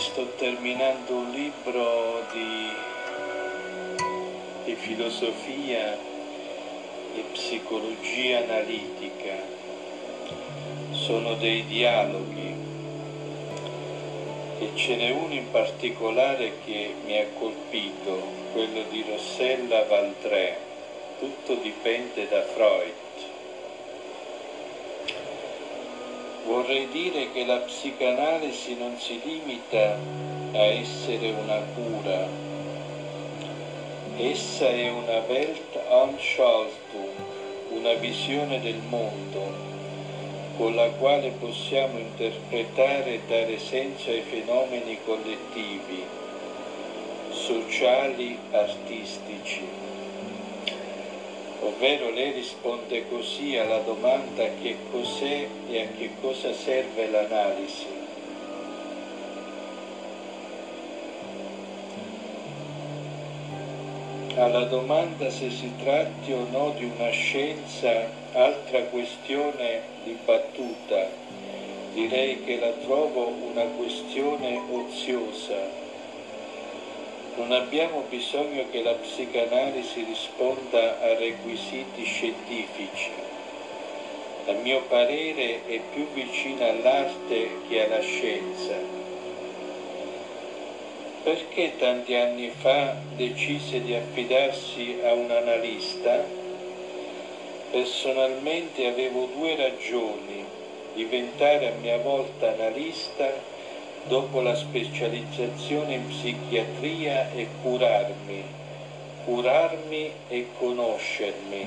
sto 0.00 0.26
terminando 0.36 1.14
un 1.14 1.30
libro 1.30 2.24
di, 2.32 2.68
di 4.64 4.74
filosofia 4.74 5.96
e 7.14 7.20
psicologia 7.32 8.38
analitica. 8.38 9.36
Sono 10.92 11.34
dei 11.34 11.64
dialoghi 11.66 12.54
e 14.58 14.70
ce 14.74 14.96
n'è 14.96 15.10
uno 15.10 15.34
in 15.34 15.50
particolare 15.50 16.52
che 16.64 16.94
mi 17.04 17.18
ha 17.18 17.26
colpito, 17.38 18.22
quello 18.52 18.82
di 18.88 19.04
Rossella 19.08 19.84
Valdré. 19.84 20.56
Tutto 21.18 21.54
dipende 21.54 22.26
da 22.26 22.42
Freud. 22.42 23.09
Vorrei 26.50 26.88
dire 26.88 27.30
che 27.30 27.44
la 27.44 27.58
psicanalisi 27.58 28.74
non 28.74 28.96
si 28.98 29.20
limita 29.22 29.96
a 30.52 30.64
essere 30.64 31.30
una 31.30 31.60
cura, 31.76 32.26
essa 34.16 34.68
è 34.68 34.90
una 34.90 35.22
Weltanschauung, 35.28 36.68
una 37.68 37.92
visione 37.92 38.58
del 38.58 38.80
mondo 38.88 39.52
con 40.56 40.74
la 40.74 40.88
quale 40.88 41.30
possiamo 41.38 41.98
interpretare 41.98 43.12
e 43.14 43.20
dare 43.28 43.56
senso 43.56 44.10
ai 44.10 44.22
fenomeni 44.22 44.98
collettivi, 45.04 46.02
sociali, 47.30 48.36
artistici 48.50 49.62
ovvero 51.70 52.10
lei 52.10 52.32
risponde 52.32 53.08
così 53.08 53.56
alla 53.56 53.78
domanda 53.78 54.44
che 54.60 54.74
cos'è 54.90 55.46
e 55.68 55.80
a 55.80 55.86
che 55.96 56.10
cosa 56.20 56.52
serve 56.52 57.08
l'analisi. 57.08 57.98
Alla 64.34 64.64
domanda 64.64 65.30
se 65.30 65.50
si 65.50 65.70
tratti 65.82 66.32
o 66.32 66.44
no 66.50 66.72
di 66.76 66.84
una 66.84 67.10
scienza, 67.10 68.08
altra 68.32 68.82
questione 68.84 69.80
dibattuta, 70.02 71.06
direi 71.92 72.42
che 72.44 72.58
la 72.58 72.70
trovo 72.70 73.32
una 73.48 73.64
questione 73.64 74.58
oziosa, 74.70 75.58
non 77.40 77.52
abbiamo 77.52 78.04
bisogno 78.06 78.66
che 78.70 78.82
la 78.82 78.92
psicanalisi 78.92 80.02
risponda 80.02 81.00
a 81.00 81.14
requisiti 81.14 82.04
scientifici. 82.04 83.08
A 84.46 84.52
mio 84.52 84.82
parere 84.82 85.64
è 85.64 85.80
più 85.90 86.06
vicina 86.12 86.68
all'arte 86.68 87.48
che 87.66 87.82
alla 87.82 88.00
scienza. 88.00 88.74
Perché 91.22 91.78
tanti 91.78 92.14
anni 92.14 92.50
fa 92.50 92.96
decise 93.16 93.82
di 93.82 93.94
affidarsi 93.94 94.98
a 95.02 95.14
un 95.14 95.30
analista? 95.30 96.22
Personalmente 97.70 98.86
avevo 98.86 99.28
due 99.32 99.54
ragioni, 99.54 100.44
diventare 100.92 101.68
a 101.68 101.72
mia 101.80 101.96
volta 101.96 102.50
analista 102.50 103.32
dopo 104.08 104.40
la 104.40 104.54
specializzazione 104.54 105.94
in 105.94 106.06
psichiatria 106.06 107.30
e 107.30 107.48
curarmi, 107.60 108.44
curarmi 109.24 110.12
e 110.28 110.46
conoscermi. 110.56 111.66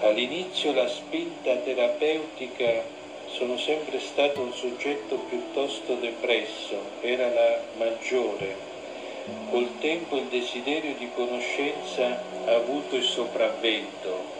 All'inizio 0.00 0.72
la 0.72 0.86
spinta 0.86 1.56
terapeutica 1.56 2.84
sono 3.26 3.56
sempre 3.56 3.98
stato 3.98 4.40
un 4.40 4.52
soggetto 4.52 5.16
piuttosto 5.28 5.94
depresso, 5.94 6.80
era 7.00 7.28
la 7.28 7.58
maggiore. 7.76 8.66
Col 9.50 9.68
tempo 9.80 10.16
il 10.16 10.24
desiderio 10.24 10.94
di 10.94 11.08
conoscenza 11.14 12.18
ha 12.46 12.54
avuto 12.54 12.96
il 12.96 13.02
sopravvento 13.02 14.37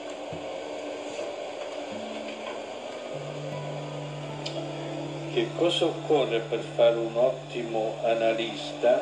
che 5.33 5.49
cosa 5.56 5.87
occorre 5.87 6.41
per 6.41 6.61
fare 6.61 6.97
un 6.97 7.16
ottimo 7.16 7.97
analista? 8.03 9.00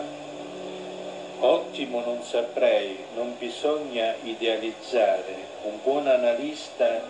Ottimo 1.38 2.00
non 2.00 2.22
saprei, 2.22 2.96
non 3.14 3.34
bisogna 3.38 4.14
idealizzare. 4.22 5.34
Un 5.62 5.78
buon 5.82 6.06
analista 6.06 7.02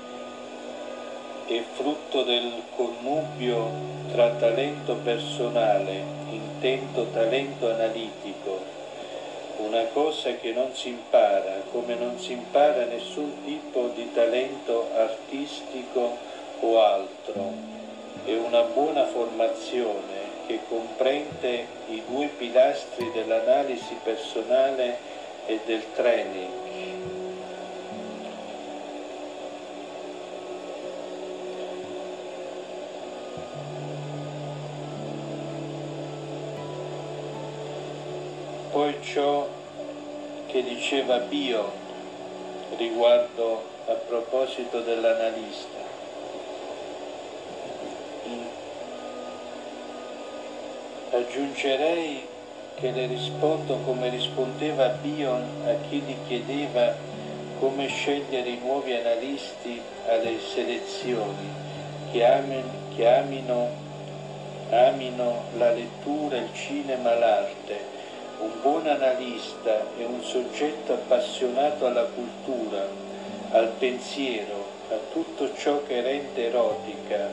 è 1.47 1.63
frutto 1.75 2.23
del 2.23 2.63
connubio 2.75 3.95
tra 4.11 4.31
talento 4.31 4.97
personale, 4.97 6.03
intento 6.31 7.07
talento 7.13 7.71
analitico, 7.71 8.65
una 9.59 9.85
cosa 9.93 10.35
che 10.35 10.53
non 10.53 10.75
si 10.75 10.89
impara, 10.89 11.63
come 11.71 11.95
non 11.95 12.19
si 12.19 12.33
impara 12.33 12.85
nessun 12.85 13.06
buona 18.77 19.07
formazione 19.07 20.45
che 20.47 20.61
comprende 20.69 21.67
i 21.87 22.03
due 22.07 22.27
pilastri 22.27 23.11
dell'analisi 23.11 23.97
personale 24.03 24.99
e 25.47 25.61
del 25.65 25.83
training. 25.95 26.51
Poi 38.73 38.99
ciò 39.01 39.49
che 40.49 40.63
diceva 40.63 41.17
Bio 41.21 41.73
riguardo 42.77 43.65
a 43.87 43.95
proposito 43.95 44.81
dell'analista. 44.81 45.86
Aggiungerei 51.17 52.27
che 52.75 52.91
le 52.91 53.07
rispondo 53.07 53.79
come 53.87 54.11
rispondeva 54.11 54.89
Bion 55.01 55.43
a 55.65 55.73
chi 55.89 56.01
gli 56.01 56.15
chiedeva 56.27 56.93
come 57.59 57.87
scegliere 57.87 58.51
i 58.51 58.59
nuovi 58.59 58.93
analisti 58.93 59.81
alle 60.07 60.39
selezioni, 60.39 61.49
che, 62.13 62.23
amen, 62.23 62.65
che 62.95 63.09
amino, 63.09 63.71
amino 64.69 65.45
la 65.57 65.71
lettura, 65.71 66.37
il 66.37 66.53
cinema, 66.53 67.15
l'arte. 67.15 67.81
Un 68.41 68.51
buon 68.61 68.87
analista 68.87 69.87
è 69.97 70.05
un 70.05 70.23
soggetto 70.23 70.93
appassionato 70.93 71.87
alla 71.87 72.05
cultura, 72.05 72.87
al 73.53 73.69
pensiero, 73.79 74.67
a 74.91 74.99
tutto 75.15 75.55
ciò 75.57 75.83
che 75.87 76.03
rende 76.03 76.45
erotica, 76.45 77.31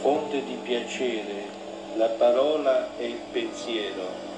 fonte 0.00 0.42
di 0.42 0.56
piacere, 0.62 1.59
la 1.96 2.08
parola 2.08 2.88
e 2.96 3.06
il 3.06 3.18
pensiero. 3.32 4.29